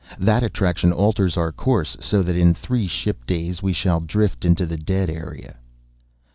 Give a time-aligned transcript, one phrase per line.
[0.17, 4.65] That attraction alters our course so that in three ship days we shall drift into
[4.65, 5.57] the dead area."